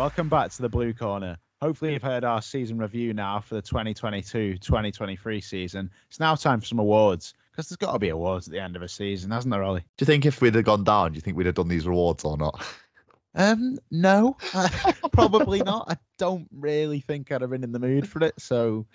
[0.00, 1.36] Welcome back to the Blue Corner.
[1.60, 5.90] Hopefully, you've heard our season review now for the 2022 2023 season.
[6.08, 8.76] It's now time for some awards because there's got to be awards at the end
[8.76, 9.80] of a season, hasn't there, Ollie?
[9.98, 11.84] Do you think if we'd have gone down, do you think we'd have done these
[11.84, 12.64] awards or not?
[13.34, 14.38] Um, no,
[15.12, 15.84] probably not.
[15.90, 18.40] I don't really think I'd have been in the mood for it.
[18.40, 18.86] So,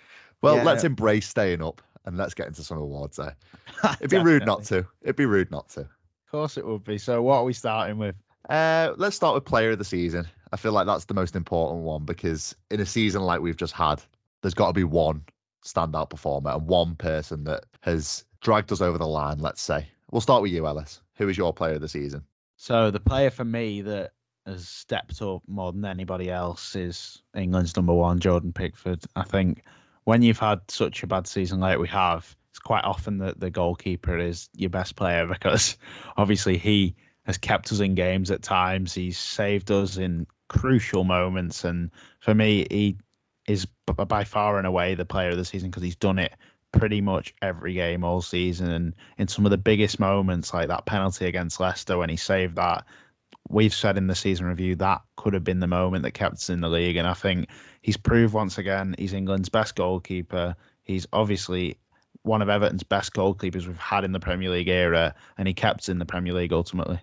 [0.42, 0.64] well, yeah.
[0.64, 3.36] let's embrace staying up and let's get into some awards there.
[4.00, 4.84] It'd be rude not to.
[5.02, 5.82] It'd be rude not to.
[5.82, 6.98] Of course, it would be.
[6.98, 8.16] So, what are we starting with?
[8.48, 10.26] Uh, let's start with player of the season.
[10.52, 13.72] I feel like that's the most important one because in a season like we've just
[13.72, 14.02] had,
[14.42, 15.24] there's got to be one
[15.64, 19.38] standout performer and one person that has dragged us over the line.
[19.38, 21.00] Let's say we'll start with you, Ellis.
[21.16, 22.22] Who is your player of the season?
[22.56, 24.12] So the player for me that
[24.46, 29.02] has stepped up more than anybody else is England's number one, Jordan Pickford.
[29.16, 29.64] I think
[30.04, 33.50] when you've had such a bad season like we have, it's quite often that the
[33.50, 35.76] goalkeeper is your best player because
[36.16, 36.94] obviously he
[37.26, 38.94] has kept us in games at times.
[38.94, 41.64] He's saved us in crucial moments.
[41.64, 42.96] And for me, he
[43.48, 46.32] is by far and away the player of the season because he's done it
[46.72, 48.70] pretty much every game all season.
[48.70, 52.56] And in some of the biggest moments, like that penalty against Leicester when he saved
[52.56, 52.84] that,
[53.48, 56.50] we've said in the season review that could have been the moment that kept us
[56.50, 56.96] in the league.
[56.96, 57.48] And I think
[57.82, 60.54] he's proved once again he's England's best goalkeeper.
[60.84, 61.76] He's obviously
[62.22, 65.88] one of Everton's best goalkeepers we've had in the Premier League era, and he kept
[65.88, 67.00] in the Premier League ultimately.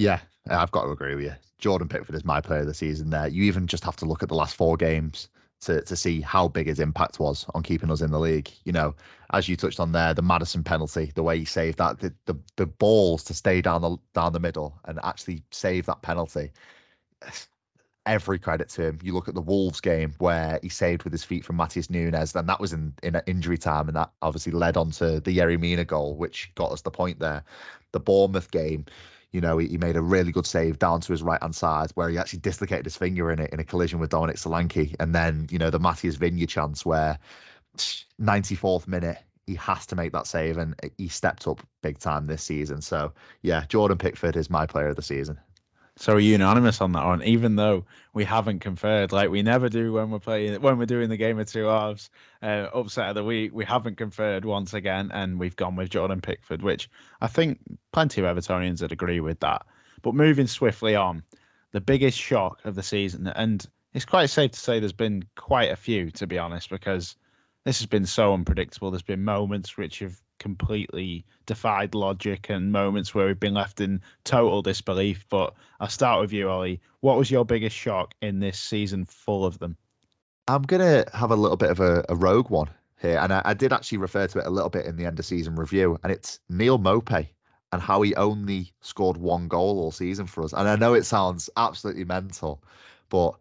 [0.00, 1.34] Yeah, I've got to agree with you.
[1.58, 3.28] Jordan Pickford is my player of the season there.
[3.28, 5.28] You even just have to look at the last four games
[5.60, 8.50] to to see how big his impact was on keeping us in the league.
[8.64, 8.94] You know,
[9.34, 12.34] as you touched on there, the Maddison penalty, the way he saved that, the the,
[12.56, 16.50] the balls to stay down the down the middle and actually save that penalty.
[18.06, 18.98] Every credit to him.
[19.02, 22.34] You look at the Wolves game where he saved with his feet from Matheus Nunes,
[22.34, 25.60] and that was in in injury time, and that obviously led on to the Yerry
[25.60, 27.44] Mina goal, which got us the point there.
[27.92, 28.86] The Bournemouth game,
[29.32, 31.90] you know, he, he, made a really good save down to his right hand side
[31.94, 34.94] where he actually dislocated his finger in it in a collision with Dominic Solanke.
[34.98, 37.18] And then, you know, the Matheus Viña chance where
[37.76, 42.42] 94th minute, he has to make that save and he stepped up big time this
[42.42, 42.80] season.
[42.80, 45.38] So, yeah, Jordan Pickford is my player of the season.
[46.00, 47.84] So we're unanimous on that one, even though
[48.14, 51.38] we haven't conferred, like we never do when we're playing when we're doing the game
[51.38, 52.08] of two halves.
[52.40, 56.22] Uh, upset of the week, we haven't conferred once again, and we've gone with Jordan
[56.22, 56.88] Pickford, which
[57.20, 57.58] I think
[57.92, 59.66] plenty of Evertonians would agree with that.
[60.00, 61.22] But moving swiftly on,
[61.72, 65.70] the biggest shock of the season, and it's quite safe to say there's been quite
[65.70, 67.14] a few, to be honest, because
[67.64, 68.90] this has been so unpredictable.
[68.90, 74.00] There's been moments which have completely defied logic and moments where we've been left in
[74.24, 75.24] total disbelief.
[75.28, 76.80] But I'll start with you, Ollie.
[77.00, 79.76] What was your biggest shock in this season full of them?
[80.48, 82.70] I'm going to have a little bit of a, a rogue one
[83.00, 83.18] here.
[83.18, 85.24] And I, I, did actually refer to it a little bit in the end of
[85.24, 85.96] season review.
[86.02, 87.28] And it's Neal Maupay
[87.72, 90.52] and how he only scored one goal all season for us.
[90.52, 92.62] And I know it sounds absolutely mental,
[93.10, 93.34] but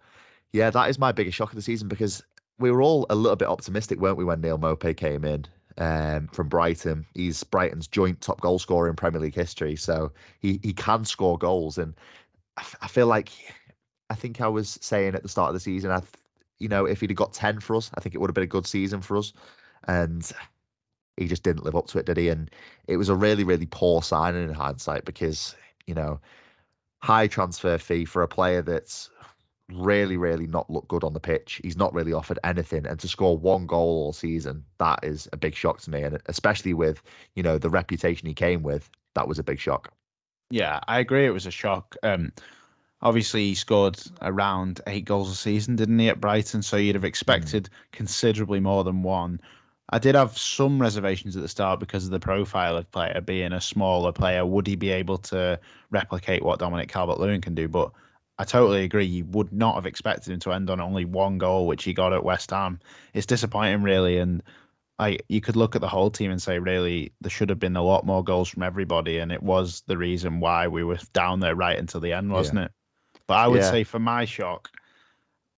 [0.53, 2.23] yeah, that is my biggest shock of the season because
[2.59, 5.45] we were all a little bit optimistic, weren't we, when Neal Maupay came in?
[5.78, 7.06] Um, from Brighton.
[7.13, 11.38] He's Brighton's joint top goal scorer in Premier League history, so he he can score
[11.38, 11.78] goals.
[11.78, 11.94] And
[12.57, 13.31] I, f- I feel like
[14.09, 16.12] I think I was saying at the start of the season, I, th-
[16.59, 18.44] you know, if he'd have got ten for us, I think it would have been
[18.44, 19.34] a good season for us.
[19.88, 20.29] And
[21.18, 22.29] he just didn't live up to it, did he?
[22.29, 22.50] And
[22.88, 26.19] it was a really really poor signing in hindsight because you know
[27.02, 29.09] high transfer fee for a player that's
[29.74, 31.59] really, really not looked good on the pitch.
[31.63, 32.85] He's not really offered anything.
[32.85, 36.03] And to score one goal all season, that is a big shock to me.
[36.03, 37.02] And especially with,
[37.35, 39.91] you know, the reputation he came with, that was a big shock.
[40.50, 41.25] Yeah, I agree.
[41.25, 41.96] It was a shock.
[42.03, 42.31] Um,
[43.02, 46.62] obviously, he scored around eight goals a season, didn't he, at Brighton?
[46.62, 47.91] So you'd have expected mm.
[47.91, 49.40] considerably more than one.
[49.91, 53.53] I did have some reservations at the start because of the profile of player being
[53.53, 54.46] a smaller player.
[54.46, 55.59] Would he be able to
[55.90, 57.68] replicate what Dominic Calvert Lewin can do?
[57.68, 57.91] But
[58.39, 59.03] I totally agree.
[59.03, 62.13] You would not have expected him to end on only one goal, which he got
[62.13, 62.79] at West Ham.
[63.13, 64.17] It's disappointing, really.
[64.17, 64.41] And
[64.97, 67.75] I, you could look at the whole team and say, really, there should have been
[67.75, 71.41] a lot more goals from everybody, and it was the reason why we were down
[71.41, 72.66] there right until the end, wasn't yeah.
[72.66, 72.72] it?
[73.28, 73.72] But I would yeah.
[73.72, 74.69] say, for my shock,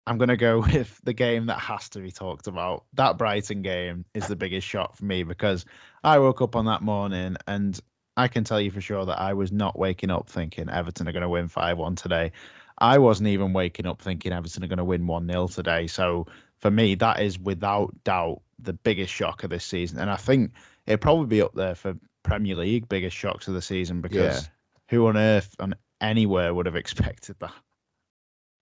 [0.07, 2.85] I'm going to go with the game that has to be talked about.
[2.95, 5.67] That Brighton game is the biggest shock for me because
[6.03, 7.79] I woke up on that morning and
[8.17, 11.13] I can tell you for sure that I was not waking up thinking Everton are
[11.13, 12.33] going to win 5 1 today.
[12.81, 15.87] I wasn't even waking up thinking Everton are going to win 1 0 today.
[15.87, 16.27] So
[16.59, 19.99] for me, that is without doubt the biggest shock of this season.
[19.99, 20.53] And I think
[20.87, 24.49] it'd probably be up there for Premier League biggest shocks of the season because yeah.
[24.89, 27.55] who on earth and anywhere would have expected that?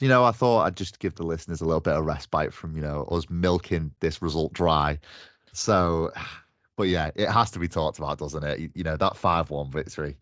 [0.00, 2.76] You know, I thought I'd just give the listeners a little bit of respite from,
[2.76, 4.98] you know, us milking this result dry.
[5.52, 6.12] So,
[6.76, 8.58] but yeah, it has to be talked about, doesn't it?
[8.58, 10.16] You, you know, that 5 1 victory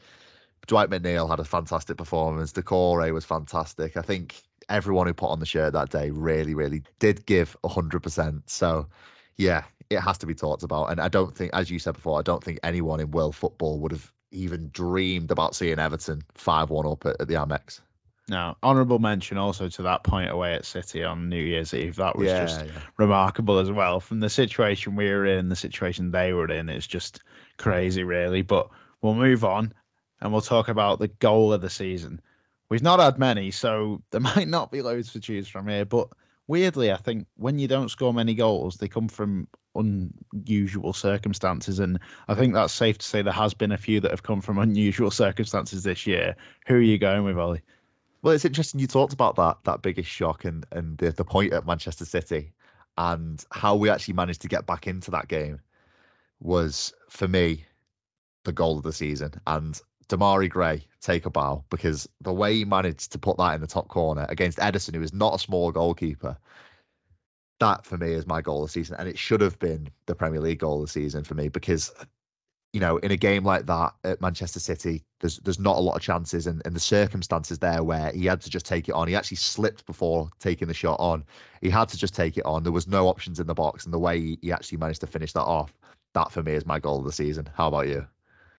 [0.66, 2.52] Dwight McNeil had a fantastic performance.
[2.52, 3.96] Doucouré was fantastic.
[3.96, 8.42] I think everyone who put on the shirt that day really, really did give 100%.
[8.46, 8.88] So,
[9.36, 10.86] yeah, it has to be talked about.
[10.86, 13.78] And I don't think, as you said before, I don't think anyone in world football
[13.80, 17.80] would have even dreamed about seeing Everton 5 1 up at, at the Amex.
[18.28, 21.94] Now, honourable mention also to that point away at City on New Year's Eve.
[21.94, 22.72] That was yeah, just yeah.
[22.96, 24.00] remarkable as well.
[24.00, 27.22] From the situation we were in, the situation they were in, it's just
[27.56, 28.42] crazy, really.
[28.42, 28.68] But
[29.00, 29.72] we'll move on
[30.20, 32.20] and we'll talk about the goal of the season.
[32.68, 35.84] We've not had many, so there might not be loads to choose from here.
[35.84, 36.08] But
[36.46, 41.78] weirdly, I think when you don't score many goals, they come from unusual circumstances.
[41.78, 41.98] And
[42.28, 44.58] I think that's safe to say there has been a few that have come from
[44.58, 46.36] unusual circumstances this year.
[46.66, 47.62] Who are you going with, Ollie?
[48.22, 51.52] Well, it's interesting you talked about that that biggest shock and and the, the point
[51.52, 52.52] at Manchester City
[52.98, 55.60] and how we actually managed to get back into that game
[56.40, 57.64] was for me
[58.44, 59.32] the goal of the season.
[59.46, 63.60] And Demarai Gray take a bow because the way he managed to put that in
[63.60, 66.36] the top corner against Ederson, who is not a small goalkeeper,
[67.60, 68.96] that for me is my goal of the season.
[68.98, 71.92] And it should have been the Premier League goal of the season for me because
[72.76, 75.96] you know, in a game like that at Manchester City, there's there's not a lot
[75.96, 79.08] of chances, and, and the circumstances there where he had to just take it on.
[79.08, 81.24] He actually slipped before taking the shot on.
[81.62, 82.64] He had to just take it on.
[82.64, 85.06] There was no options in the box, and the way he, he actually managed to
[85.06, 85.72] finish that off,
[86.12, 87.48] that for me is my goal of the season.
[87.54, 88.06] How about you?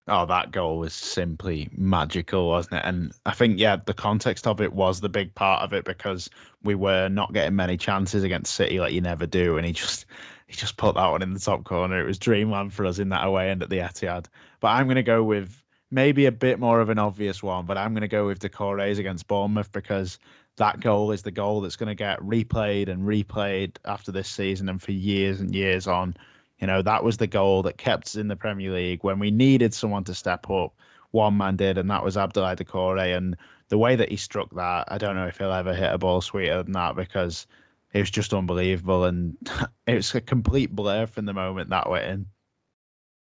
[0.09, 2.85] Oh, that goal was simply magical, wasn't it?
[2.85, 6.29] And I think, yeah, the context of it was the big part of it because
[6.63, 9.57] we were not getting many chances against City like you never do.
[9.57, 10.05] And he just
[10.47, 11.99] he just put that one in the top corner.
[11.99, 14.27] It was dreamland for us in that away end at the Etihad.
[14.61, 15.61] But I'm going to go with
[15.91, 18.49] maybe a bit more of an obvious one, but I'm going to go with the
[18.49, 20.19] Doucouré's against Bournemouth because
[20.57, 24.69] that goal is the goal that's going to get replayed and replayed after this season
[24.69, 26.15] and for years and years on.
[26.59, 29.31] You know, that was the goal that kept us in the Premier League when we
[29.31, 30.73] needed someone to step up.
[31.11, 33.15] One man did, and that was Abdoulaye Doucouré.
[33.15, 33.37] And
[33.69, 36.21] the way that he struck that, I don't know if he'll ever hit a ball
[36.21, 37.47] sweeter than that because
[37.93, 39.37] it was just unbelievable, and
[39.87, 42.25] it was a complete blur from the moment that went in.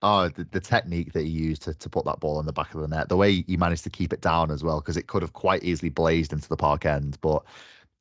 [0.02, 2.74] Oh, the, the technique that he used to, to put that ball in the back
[2.74, 5.08] of the net, the way he managed to keep it down as well, because it
[5.08, 7.18] could have quite easily blazed into the park end.
[7.22, 7.44] But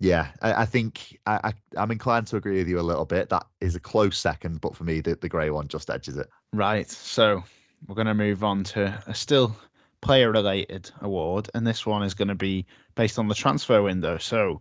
[0.05, 3.31] yeah, I, I think I, I, am inclined to agree with you a little bit.
[3.31, 6.29] That is a close second, but for me, the, the Gray one just edges it.
[6.53, 6.91] Right.
[6.91, 7.43] So
[7.87, 9.57] we're going to move on to a still
[10.03, 14.19] player related award, and this one is going to be based on the transfer window.
[14.19, 14.61] So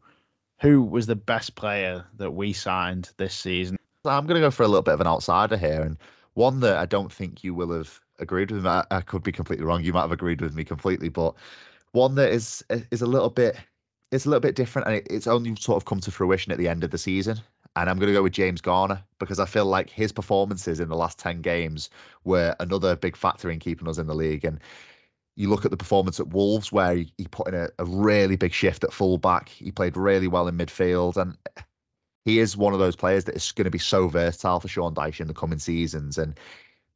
[0.62, 3.78] who was the best player that we signed this season?
[4.06, 5.98] I'm going to go for a little bit of an outsider here, and
[6.36, 8.69] one that I don't think you will have agreed with me.
[8.69, 9.84] I, I could be completely wrong.
[9.84, 11.36] You might have agreed with me completely, but
[11.92, 13.57] one that is is a little bit
[14.13, 16.57] it's a little bit different, and it, it's only sort of come to fruition at
[16.57, 17.39] the end of the season.
[17.75, 20.89] And I'm going to go with James Garner because I feel like his performances in
[20.89, 21.89] the last 10 games
[22.24, 24.45] were another big factor in keeping us in the league.
[24.45, 24.60] And
[25.36, 28.36] you look at the performance at Wolves, where he, he put in a, a, really
[28.36, 29.50] big shift at fullback.
[29.50, 31.36] He played really well in midfield, and
[32.25, 34.94] he is one of those players that is going to be so versatile for Sean
[34.94, 36.19] Dyche in the coming seasons.
[36.19, 36.39] And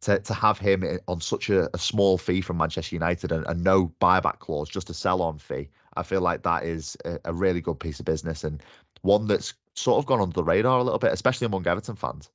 [0.02, 3.48] to to have him eh, on such a, a small fee from Manchester United and,
[3.48, 7.20] and, no buyback clause, just a sell on fee, I feel like that is a,
[7.26, 8.62] a really good piece of business and
[9.02, 12.30] one that's sort of gone under the radar a little bit, especially among Everton fans.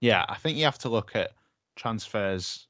[0.00, 1.32] Yeah, I think you have to look at
[1.76, 2.66] transfers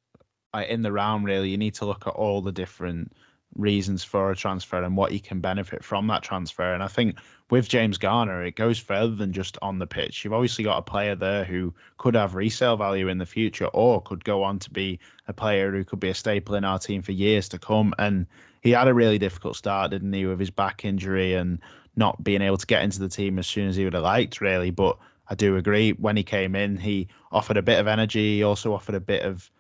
[0.68, 1.50] in the round really.
[1.50, 3.12] You need to look at all the different
[3.56, 6.73] reasons for a transfer and what you can benefit from that transfer.
[6.73, 7.18] And i think
[7.50, 10.25] with james garner it goes further than just on the pitch.
[10.25, 14.02] You've obviously got a player there who could have resale value in the future or
[14.02, 17.02] could go on to be a player who could be a staple in our team
[17.02, 17.92] for years to come.
[17.99, 18.26] And
[18.61, 21.59] he had a really difficult start didn't he with his back injury and
[21.97, 24.40] not being able to get into the team as soon as he would have liked
[24.40, 24.97] really but
[25.29, 28.73] i do agree when he came in he offered a bit of energy he also
[28.73, 29.50] offered a bit of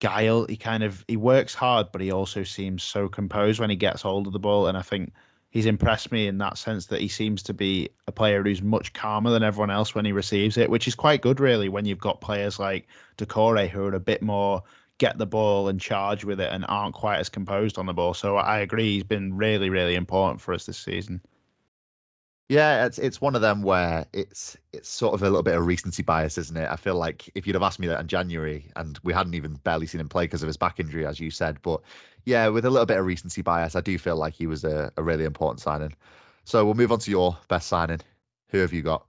[0.00, 0.46] guile.
[0.46, 4.02] He kind of he works hard, but he also seems so composed when he gets
[4.02, 4.66] hold of the ball.
[4.66, 5.12] And I think
[5.50, 8.92] he's impressed me in that sense that he seems to be a player who's much
[8.92, 11.98] calmer than everyone else when he receives it, which is quite good, really, when you've
[11.98, 14.62] got players like Doucouré who are a bit more
[15.00, 18.14] get the ball and charge with it and aren't quite as composed on the ball.
[18.14, 21.20] So I agree, he's been really, really important for us this season.
[22.50, 25.66] Yeah, it's it's one of them where it's it's sort of a little bit of
[25.66, 26.68] recency bias, isn't it?
[26.68, 29.54] I feel like if you'd have asked me that in January and we hadn't even
[29.54, 31.80] barely seen him play because of his back injury, as you said, but
[32.26, 34.92] yeah, with a little bit of recency bias, I do feel like he was a,
[34.96, 35.94] a really important signing.
[36.44, 38.00] So we'll move on to your best signing.
[38.48, 39.06] Who have you got?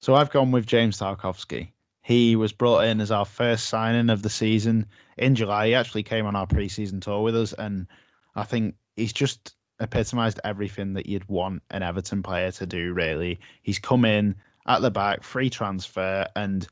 [0.00, 1.70] So I've gone with James Tarkowski.
[2.08, 4.86] He was brought in as our first signing of the season
[5.18, 5.66] in July.
[5.66, 7.86] He actually came on our preseason tour with us, and
[8.34, 13.38] I think he's just epitomized everything that you'd want an Everton player to do, really.
[13.60, 14.36] He's come in
[14.66, 16.66] at the back, free transfer, and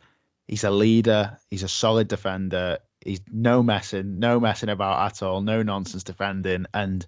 [0.49, 1.37] he's a leader.
[1.51, 2.79] He's a solid defender.
[3.05, 6.65] He's no messing, no messing about at all, no nonsense defending.
[6.73, 7.07] And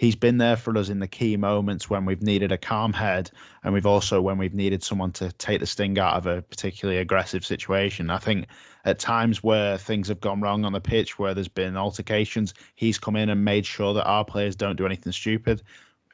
[0.00, 3.30] he's been there for us in the key moments when we've needed a calm head
[3.62, 6.98] and we've also when we've needed someone to take the sting out of a particularly
[6.98, 8.08] aggressive situation.
[8.08, 8.46] I think
[8.86, 12.98] at times where things have gone wrong on the pitch, where there's been altercations, he's
[12.98, 15.60] come in and made sure that our players don't do anything stupid.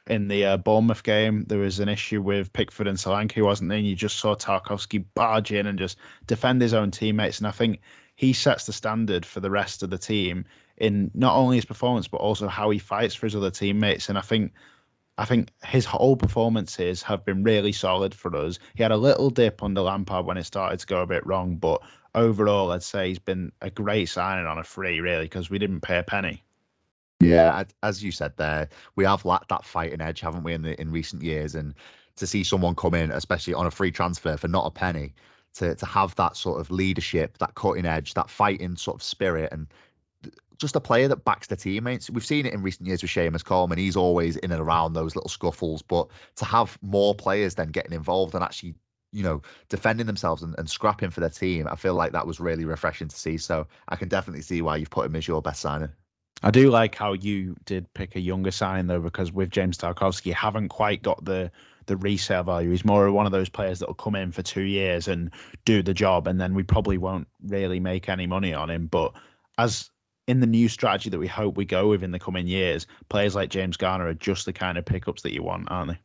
[0.07, 3.77] In the uh, Bournemouth game, there was an issue with Pickford and Solanke, wasn't there?
[3.77, 7.37] And you just saw Tarkowski barge in and just defend his own teammates.
[7.37, 7.79] And I think
[8.15, 10.43] he sets the standard for the rest of the team
[10.77, 14.09] in not only his performance but also how he fights for his other teammates.
[14.09, 14.53] And I think
[15.17, 18.59] I think his whole performances have been really solid for us.
[18.75, 21.55] He had a little dip under Lampard when it started to go a bit wrong,
[21.55, 21.81] but
[22.13, 25.81] overall, I'd say he's been a great signing on a free, really, because we didn't
[25.81, 26.43] pay a penny.
[27.19, 30.79] Yeah, as you said there, we have lacked that fighting edge, haven't we, in the
[30.79, 31.55] in recent years?
[31.55, 31.73] And
[32.17, 35.15] to see someone come in, especially on a free transfer for not a penny,
[35.55, 39.51] to to have that sort of leadership, that cutting edge, that fighting sort of spirit,
[39.51, 39.67] and
[40.57, 42.09] just a player that backs the teammates.
[42.09, 43.77] We've seen it in recent years with Seamus Coleman.
[43.77, 45.81] He's always in and around those little scuffles.
[45.81, 48.75] But to have more players then getting involved and actually,
[49.11, 52.39] you know, defending themselves and, and scrapping for their team, I feel like that was
[52.39, 53.37] really refreshing to see.
[53.37, 55.89] So I can definitely see why you've put him as your best signing.
[56.43, 60.27] I do like how you did pick a younger signing though, because with James Tarkowski,
[60.27, 61.51] you haven't quite got the
[61.87, 62.69] the resale value.
[62.69, 65.31] He's more one of those players that will come in for two years and
[65.65, 68.87] do the job, and then we probably won't really make any money on him.
[68.87, 69.13] But
[69.57, 69.89] as
[70.27, 73.33] in the new strategy that we hope we go with in the coming years, players
[73.33, 75.99] like James Garner are just the kind of pickups that you want, aren't they?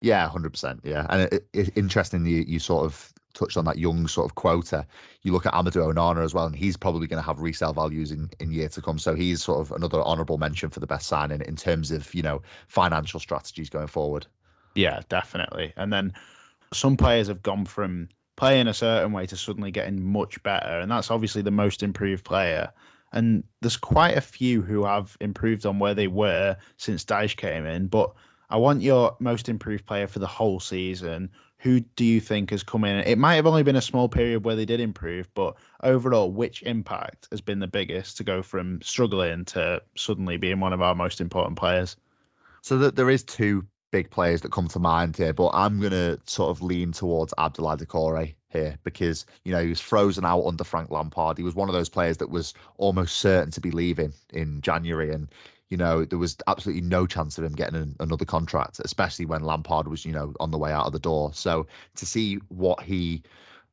[0.00, 0.80] Yeah, hundred percent.
[0.84, 4.34] Yeah, and it, it, interesting you you sort of touched on that young sort of
[4.36, 4.86] quota.
[5.22, 8.10] You look at Amadou Onana as well, and he's probably going to have resale values
[8.10, 8.98] in in year to come.
[8.98, 12.22] So he's sort of another honourable mention for the best signing in terms of you
[12.22, 14.26] know financial strategies going forward.
[14.74, 15.72] Yeah, definitely.
[15.76, 16.12] And then
[16.72, 20.90] some players have gone from playing a certain way to suddenly getting much better, and
[20.90, 22.72] that's obviously the most improved player.
[23.14, 27.64] And there's quite a few who have improved on where they were since Dyche came
[27.64, 27.86] in.
[27.86, 28.12] But
[28.50, 31.30] I want your most improved player for the whole season.
[31.58, 32.96] Who do you think has come in?
[33.06, 36.62] It might have only been a small period where they did improve, but overall, which
[36.64, 40.94] impact has been the biggest to go from struggling to suddenly being one of our
[40.94, 41.96] most important players?
[42.62, 46.18] So that there is two big players that come to mind here, but I'm to
[46.26, 50.64] sort of lean towards Abdoulaye Doucouré here because, you know, he was frozen out under
[50.64, 51.36] Frank Lampard.
[51.36, 55.12] He was one of those players that was almost certain to be leaving in January.
[55.12, 55.28] And,
[55.68, 59.42] you know, there was absolutely no chance of him getting an, another contract, especially when
[59.42, 61.34] Lampard was, you know, on the way out of the door.
[61.34, 63.22] So to see what he,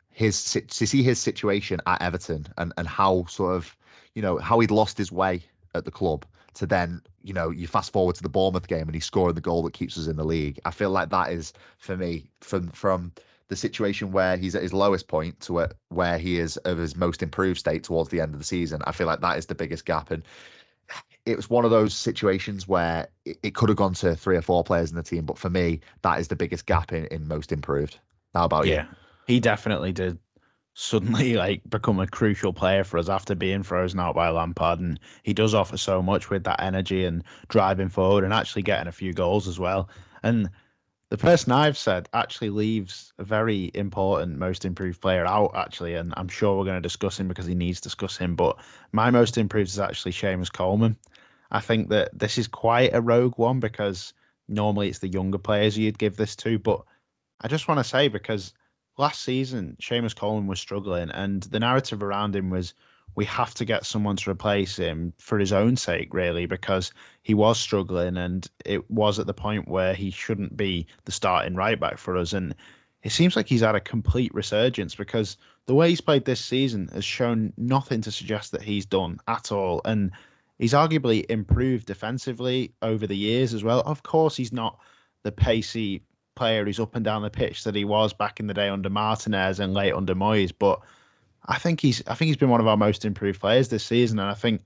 [0.10, 3.78] his, to see his situation at Everton and, and how sort of,
[4.16, 5.42] you know, how he'd lost his way
[5.74, 8.94] at the club to then you know you fast forward to the Bournemouth game and
[8.94, 10.60] he's scoring the goal that keeps us in the league.
[10.66, 13.14] I feel like that is for me from from
[13.52, 17.22] the situation where he's at his lowest point to where he is of his most
[17.22, 18.82] improved state towards the end of the season.
[18.86, 20.24] I feel like that is the biggest gap and
[21.26, 24.42] it was one of those situations where it, it could have gone to three or
[24.42, 27.28] four players in the team, but for me, that is the biggest gap in, in
[27.28, 28.00] most improved.
[28.34, 28.78] How about yeah, you?
[28.78, 28.86] Yeah,
[29.28, 30.18] he definitely did
[30.74, 34.80] suddenly like become a crucial player for us after being frozen out by Lampard.
[34.80, 38.88] And he does offer so much with that energy and driving forward and actually getting
[38.88, 39.90] a few goals as well.
[40.24, 40.50] And
[41.12, 45.96] the person I've said actually leaves a very important most improved player out, actually.
[45.96, 48.34] And I'm sure we're going to discuss him because he needs to discuss him.
[48.34, 48.58] But
[48.94, 50.96] my most improved is actually Seamus Coleman.
[51.52, 54.14] I think that this is quite a rogue one because
[54.48, 56.58] normally it's the younger players you'd give this to.
[56.58, 56.82] But
[57.42, 58.54] I just want to say because
[58.98, 62.74] last season, Seamus Coleman was struggling, and the narrative around him was
[63.16, 67.34] we have to get someone to replace him for his own sake, really, because he
[67.34, 71.80] was struggling and it was at the point where he shouldn't be the starting right
[71.80, 72.34] back for us.
[72.34, 72.56] And
[73.04, 76.90] it seems like he's had a complete resurgence because the way he's played this season
[76.94, 79.82] has shown nothing to suggest that he's done at all.
[79.84, 80.12] And
[80.58, 83.82] he's arguably improved defensively over the years as well.
[83.82, 84.80] Of course, he's not
[85.24, 86.02] the pacey
[86.36, 88.90] player who's up and down the pitch that he was back in the day under
[88.90, 90.54] Martinez and late under Moyes.
[90.58, 90.80] But
[91.46, 94.20] I think he's I think he's been one of our most improved players this season,
[94.20, 94.62] and I think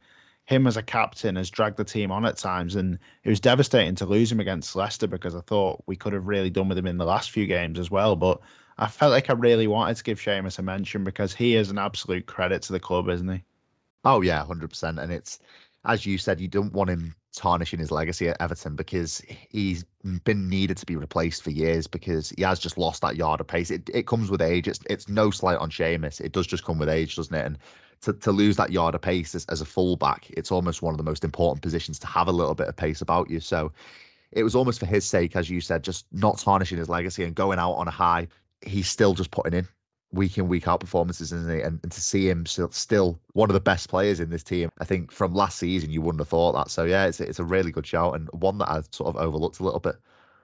[0.46, 2.76] him as a captain has dragged the team on at times.
[2.76, 6.28] And it was devastating to lose him against Leicester because I thought we could have
[6.28, 8.16] really done with him in the last few games as well.
[8.16, 8.40] But
[8.78, 11.80] I felt like I really wanted to give Seamus a mention because he is an
[11.80, 13.44] absolute credit to the club, isn't he?
[14.04, 15.00] Oh yeah, hundred percent.
[15.00, 15.40] And it's
[15.86, 19.86] as you said, you don't want him tarnishing his legacy at Everton because he's
[20.24, 23.48] been needed to be replaced for years because he has just lost that yard of
[23.48, 23.72] pace.
[23.72, 24.68] It it comes with age.
[24.68, 26.22] It's it's no slight on Seamus.
[26.22, 27.46] It does just come with age, doesn't it?
[27.46, 27.58] And
[28.02, 30.98] to, to lose that yard of pace as, as a fullback, it's almost one of
[30.98, 33.40] the most important positions to have a little bit of pace about you.
[33.40, 33.72] So
[34.32, 37.34] it was almost for his sake, as you said, just not tarnishing his legacy and
[37.36, 38.28] going out on a high.
[38.62, 39.68] He's still just putting in
[40.16, 41.62] week in week out performances, isn't he?
[41.62, 44.72] And, and to see him still, still one of the best players in this team,
[44.80, 46.72] I think from last season you wouldn't have thought that.
[46.72, 49.60] So yeah, it's it's a really good shout and one that I sort of overlooked
[49.60, 49.96] a little bit.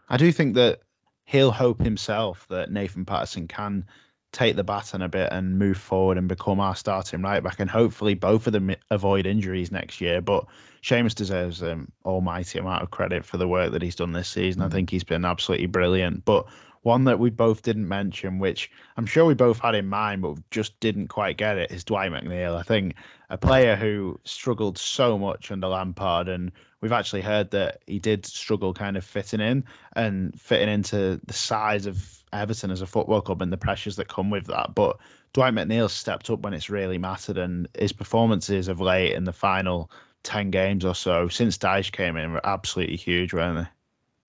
[0.10, 0.82] I do think that
[1.26, 3.86] he'll hope himself that Nathan Patterson can
[4.32, 7.70] take the baton a bit and move forward and become our starting right back, and
[7.70, 10.22] hopefully both of them avoid injuries next year.
[10.22, 10.46] But
[10.84, 14.62] Seamus deserves an almighty amount of credit for the work that he's done this season.
[14.62, 14.72] Mm-hmm.
[14.72, 16.24] I think he's been absolutely brilliant.
[16.26, 16.48] But
[16.84, 20.38] one that we both didn't mention, which I'm sure we both had in mind, but
[20.50, 22.56] just didn't quite get it, is Dwight McNeil.
[22.56, 22.96] I think
[23.30, 28.26] a player who struggled so much under Lampard, and we've actually heard that he did
[28.26, 33.22] struggle kind of fitting in and fitting into the size of Everton as a football
[33.22, 34.74] club and the pressures that come with that.
[34.74, 34.98] But
[35.34, 39.34] Dwight McNeil stepped up when it's really mattered, and his performances of late in the
[39.34, 39.92] final
[40.24, 43.70] 10 games or so since Dyche came in were absolutely huge, weren't they?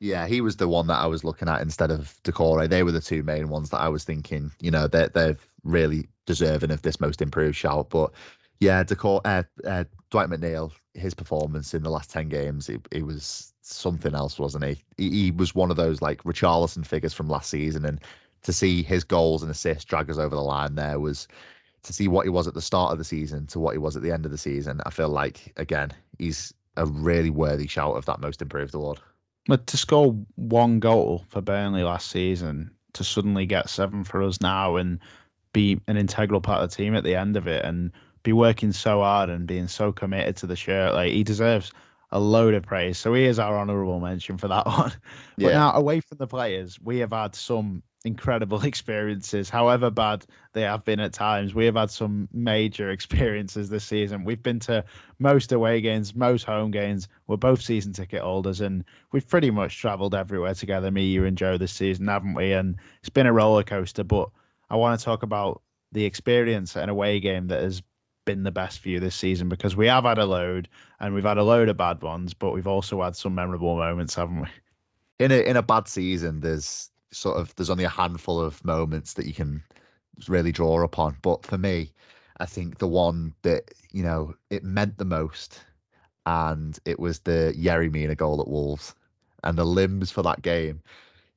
[0.03, 2.69] Yeah, he was the one that I was looking at instead of Doucouré.
[2.69, 6.09] They were the two main ones that I was thinking, you know, they're, they're really
[6.27, 7.89] deserving of this most improved shout.
[7.91, 8.11] But
[8.59, 13.07] yeah, Doucouré, uh, uh, Dwight McNeil, his performance in the last 10 games, it, it
[13.07, 14.83] was something else, wasn't he?
[14.97, 15.11] he?
[15.11, 18.01] He was one of those like Richarlison figures from last season, and
[18.43, 21.29] to see his goals and assists drag us over the line there was
[21.85, 23.95] to see what he was at the start of the season to what he was
[23.95, 24.81] at the end of the season.
[24.85, 28.99] I feel like again he's a really worthy shout of that most improved award.
[29.47, 34.41] But to score one goal for Burnley last season, to suddenly get seven for us
[34.41, 34.99] now, and
[35.53, 37.91] be an integral part of the team at the end of it, and
[38.23, 41.73] be working so hard and being so committed to the shirt, like he deserves
[42.13, 42.99] a load of praise.
[42.99, 44.93] So he is our honourable mention for that one.
[45.39, 45.53] But yeah.
[45.53, 50.85] now, away from the players, we have had some incredible experiences, however bad they have
[50.85, 51.55] been at times.
[51.55, 54.25] We have had some major experiences this season.
[54.25, 54.85] We've been to
[55.19, 57.09] most away games, most home games.
[57.27, 61.39] We're both season ticket holders, and we've pretty much travelled everywhere together, me, you, and
[61.39, 62.53] Joe, this season, haven't we?
[62.53, 64.05] And it's been a roller coaster.
[64.05, 64.31] But
[64.71, 67.83] I want to talk about the experience at an away game that has
[68.25, 70.69] been the best for you this season because we have had a load
[71.01, 74.15] and we've had a load of bad ones, but we've also had some memorable moments,
[74.15, 74.49] haven't we?
[75.19, 79.15] In a in a bad season, there's sort of there's only a handful of moments
[79.15, 79.63] that you can
[80.29, 81.17] really draw upon.
[81.23, 81.93] But for me,
[82.39, 85.65] I think the one that you know it meant the most,
[86.27, 88.95] and it was the Yerry Mina goal at Wolves,
[89.45, 90.83] and the limbs for that game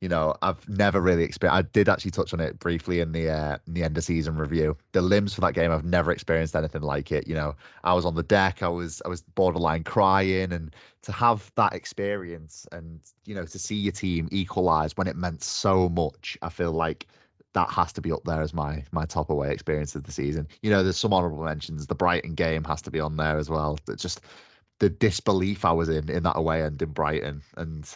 [0.05, 1.57] you know, I've never really experienced.
[1.57, 4.37] I did actually touch on it briefly in the uh, in the end of season
[4.37, 4.77] review.
[4.91, 7.27] The limbs for that game, I've never experienced anything like it.
[7.27, 11.11] You know, I was on the deck, I was I was borderline crying, and to
[11.11, 15.89] have that experience, and you know, to see your team equalize when it meant so
[15.89, 17.07] much, I feel like
[17.53, 20.47] that has to be up there as my my top away experience of the season.
[20.61, 21.87] You know, there's some honourable mentions.
[21.87, 23.79] The Brighton game has to be on there as well.
[23.85, 24.21] That just
[24.77, 27.89] the disbelief I was in in that away end in Brighton and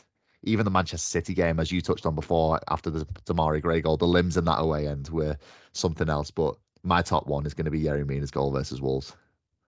[0.44, 3.98] even the Manchester City game, as you touched on before, after the Demarai Gray goal,
[3.98, 5.38] the limbs in that away end were
[5.74, 6.32] something else.
[6.32, 9.16] But my top one is going to be Yerry Mina's goal versus Wolves.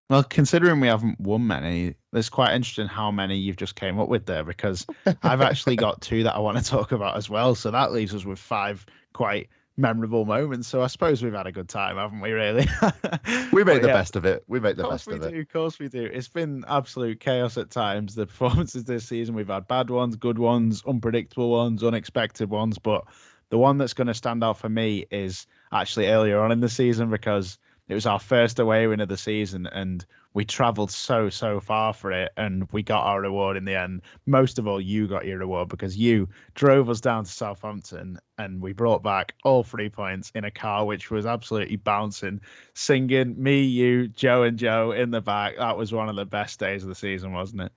[0.10, 4.10] Well, considering we haven't won many, it's quite interesting how many you've just came up
[4.10, 4.86] with there because
[5.23, 7.55] I've actually got two that I want to talk about as well.
[7.55, 10.67] So that leaves us with five quite memorable moments.
[10.67, 12.31] So I suppose we've had a good time, haven't we?
[12.31, 12.67] Really?
[13.51, 14.43] we make the yeah, best of it.
[14.47, 15.25] We make the best of it.
[15.25, 16.03] We do, of course we do.
[16.03, 18.15] It's been absolute chaos at times.
[18.15, 22.77] The performances this season, we've had bad ones, good ones, unpredictable ones, unexpected ones.
[22.77, 23.05] But
[23.49, 26.69] the one that's going to stand out for me is actually earlier on in the
[26.69, 27.57] season because
[27.88, 31.93] it was our first away win of the season, and we travelled so so far
[31.93, 34.01] for it, and we got our reward in the end.
[34.25, 38.61] Most of all, you got your reward because you drove us down to Southampton, and
[38.61, 42.39] we brought back all three points in a car which was absolutely bouncing,
[42.73, 45.57] singing me, you, Joe, and Joe in the back.
[45.57, 47.71] That was one of the best days of the season, wasn't it?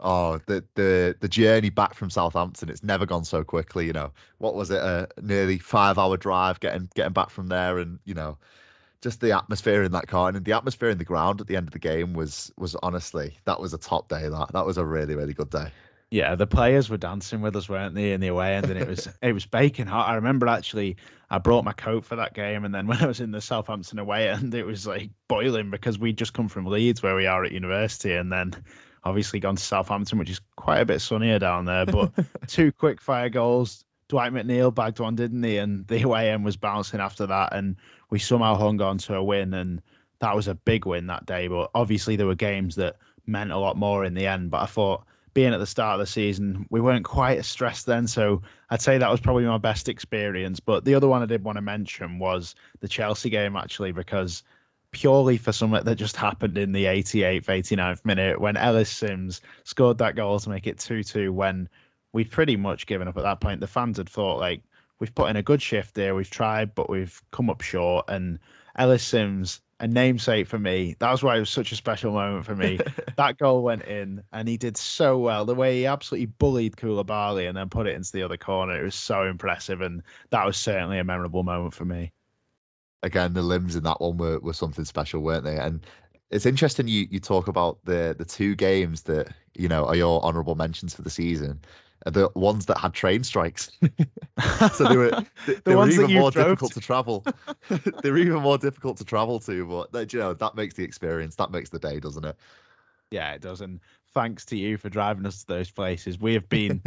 [0.00, 3.86] Oh, the the the journey back from Southampton, it's never gone so quickly.
[3.86, 4.80] You know, what was it?
[4.80, 8.38] A nearly five hour drive getting getting back from there, and you know,
[9.02, 11.68] just the atmosphere in that car and the atmosphere in the ground at the end
[11.68, 14.28] of the game was was honestly that was a top day.
[14.28, 15.68] That that was a really really good day.
[16.10, 18.88] Yeah, the players were dancing with us, weren't they, in the away end, and it
[18.88, 20.08] was it was baking hot.
[20.08, 20.96] I remember actually
[21.30, 23.98] I brought my coat for that game, and then when I was in the Southampton
[23.98, 27.44] away end, it was like boiling because we'd just come from Leeds, where we are
[27.44, 28.52] at university, and then
[29.04, 31.86] obviously gone to Southampton, which is quite a bit sunnier down there.
[31.86, 32.12] But
[32.46, 33.84] two quick fire goals.
[34.08, 35.58] Dwight McNeil bagged one, didn't he?
[35.58, 37.76] And the away end was bouncing after that, and
[38.10, 39.82] we somehow hung on to a win, and
[40.20, 41.48] that was a big win that day.
[41.48, 44.50] But obviously, there were games that meant a lot more in the end.
[44.50, 47.86] But I thought being at the start of the season, we weren't quite as stressed
[47.86, 48.06] then.
[48.06, 50.58] So I'd say that was probably my best experience.
[50.60, 54.42] But the other one I did want to mention was the Chelsea game, actually, because
[54.90, 59.98] purely for something that just happened in the 88th, 89th minute when Ellis Sims scored
[59.98, 61.68] that goal to make it 2 2 when
[62.12, 63.60] we'd pretty much given up at that point.
[63.60, 64.62] The fans had thought, like,
[65.00, 66.14] we've put in a good shift there.
[66.14, 68.06] We've tried, but we've come up short.
[68.08, 68.38] And
[68.76, 70.96] Ellis Sims, a namesake for me.
[70.98, 72.78] That was why it was such a special moment for me.
[73.16, 75.44] that goal went in, and he did so well.
[75.44, 78.84] The way he absolutely bullied Koulibaly and then put it into the other corner, it
[78.84, 82.12] was so impressive, and that was certainly a memorable moment for me.
[83.04, 85.56] Again, the limbs in that one were, were something special, weren't they?
[85.56, 85.86] And
[86.30, 90.22] it's interesting you you talk about the the two games that you know are your
[90.22, 91.60] honourable mentions for the season
[92.06, 93.70] the ones that had train strikes.
[94.72, 95.10] so they were
[95.46, 97.24] they, the they were even more difficult to, to travel.
[98.02, 100.84] they were even more difficult to travel to, but they, you know that makes the
[100.84, 102.36] experience, that makes the day, doesn't it?
[103.10, 103.60] Yeah, it does.
[103.60, 103.80] And
[104.12, 106.20] thanks to you for driving us to those places.
[106.20, 106.82] We have been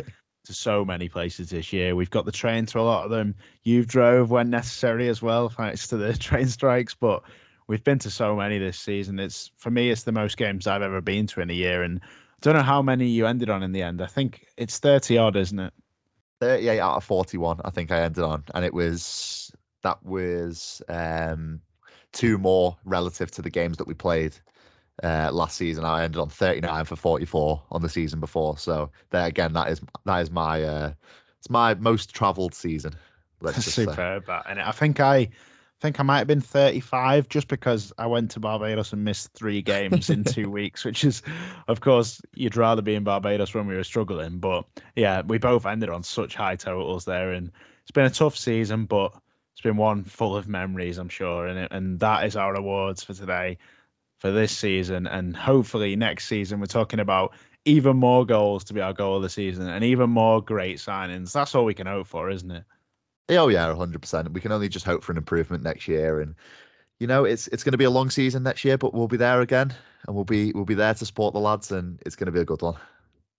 [0.46, 1.96] to so many places this year.
[1.96, 3.36] We've got the train to a lot of them.
[3.64, 6.96] You've drove when necessary as well, thanks to the train strikes.
[6.96, 7.24] But
[7.68, 9.20] we've been to so many this season.
[9.20, 12.02] It's for me, it's the most games I've ever been to in a year, and
[12.42, 14.02] don't know how many you ended on in the end.
[14.02, 15.74] I think it's 30 odd, isn't it?
[16.40, 18.44] 38 out of 41, I think I ended on.
[18.56, 19.52] And it was,
[19.84, 21.62] that was um,
[22.12, 24.36] two more relative to the games that we played
[25.04, 25.86] uh, last season.
[25.86, 28.58] I ended on 39 for 44 on the season before.
[28.58, 30.94] So there again, that is, that is my, uh,
[31.38, 32.96] it's my most traveled season.
[33.40, 34.40] Let's just Superb, say.
[34.48, 35.30] and I think I,
[35.82, 39.64] think I might have been 35 just because I went to Barbados and missed three
[39.64, 41.24] games in two weeks, which is,
[41.68, 44.38] of course, you'd rather be in Barbados when we were struggling.
[44.38, 44.66] But
[44.96, 47.32] yeah, we both ended on such high totals there.
[47.32, 49.12] And it's been a tough season, but
[49.54, 51.48] it's been one full of memories, I'm sure.
[51.48, 53.58] And, it, and that is our awards for today,
[54.20, 55.08] for this season.
[55.08, 57.34] And hopefully next season, we're talking about
[57.66, 61.32] even more goals to be our goal of the season and even more great signings.
[61.32, 62.64] That's all we can hope for, isn't it?
[63.32, 64.32] Oh yeah, hundred percent.
[64.32, 66.36] We can only just hope for an improvement next year, and
[67.00, 69.18] you know it's it's going to be a long season next year, but we'll be
[69.18, 69.74] there again,
[70.06, 72.42] and we'll be we'll be there to support the lads, and it's going to be
[72.42, 72.76] a good one.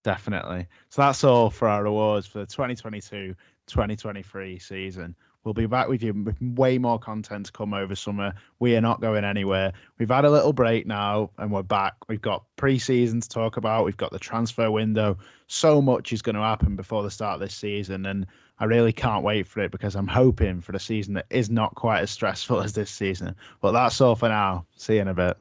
[0.03, 0.67] Definitely.
[0.89, 5.15] So that's all for our awards for the 2022-2023 season.
[5.45, 8.33] We'll be back with you with way more content to come over summer.
[8.61, 9.73] We are not going anywhere.
[9.99, 11.95] We've had a little break now and we're back.
[12.09, 13.85] We've got pre-season to talk about.
[13.85, 15.19] We've got the transfer window.
[15.49, 18.27] So much is going to happen before the start of this season and
[18.63, 21.75] I really can't wait for it because I'm hoping for the season that is not
[21.75, 23.35] quite as stressful as this season.
[23.61, 24.65] But that's all for now.
[24.77, 25.37] See you in a bit.